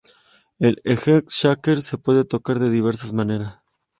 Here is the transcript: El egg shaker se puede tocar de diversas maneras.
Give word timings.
El 0.57 0.77
egg 0.83 1.27
shaker 1.29 1.79
se 1.79 1.99
puede 1.99 2.25
tocar 2.25 2.57
de 2.57 2.71
diversas 2.71 3.13
maneras. 3.13 3.59